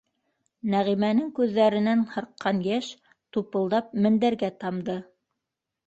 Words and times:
-Нәғимәнең 0.75 1.27
күҙҙәренән 1.41 2.03
һарҡҡан 2.15 2.65
йәш 2.71 2.91
тупылдап 3.39 3.97
мендәргә 4.07 4.55
тамды. 4.65 5.03